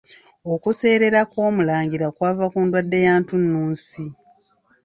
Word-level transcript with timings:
Okuseerera 0.53 1.21
kw'Omulangira 1.31 2.07
kwava 2.15 2.45
ku 2.53 2.59
ndwadde 2.65 2.99
ya 3.05 3.13
ntunnunsi. 3.21 4.03